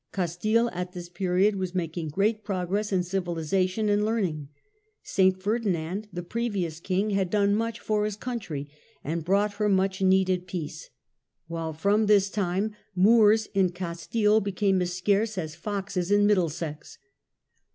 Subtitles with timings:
[0.11, 4.49] Castile at this period was making great progress in civilisation and learning;
[5.03, 5.39] St.
[5.39, 8.67] Ferdinand, the previous King, had done much for his country
[9.03, 10.89] and brought her much needed peace:
[11.45, 12.73] while from his time,"
[13.05, 16.97] Moors in Castile became as scarce as foxes in Middlesex